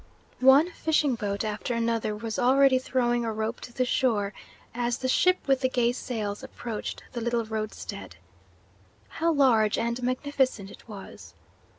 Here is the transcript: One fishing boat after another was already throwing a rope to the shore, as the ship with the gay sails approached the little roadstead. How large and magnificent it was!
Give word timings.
One 0.39 0.71
fishing 0.71 1.13
boat 1.13 1.43
after 1.43 1.75
another 1.75 2.15
was 2.15 2.39
already 2.39 2.79
throwing 2.79 3.23
a 3.23 3.31
rope 3.31 3.59
to 3.61 3.71
the 3.71 3.85
shore, 3.85 4.33
as 4.73 4.97
the 4.97 5.07
ship 5.07 5.37
with 5.47 5.61
the 5.61 5.69
gay 5.69 5.91
sails 5.91 6.41
approached 6.41 7.03
the 7.11 7.21
little 7.21 7.45
roadstead. 7.45 8.15
How 9.09 9.31
large 9.31 9.77
and 9.77 10.01
magnificent 10.01 10.71
it 10.71 10.89
was! 10.89 11.35